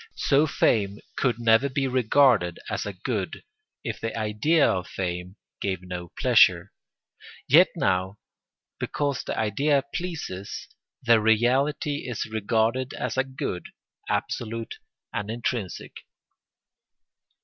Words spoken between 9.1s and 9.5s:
the